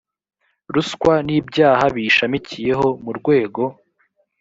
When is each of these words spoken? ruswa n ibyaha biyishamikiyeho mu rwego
ruswa 0.73 1.13
n 1.25 1.29
ibyaha 1.37 1.85
biyishamikiyeho 1.95 2.87
mu 3.03 3.11
rwego 3.17 3.61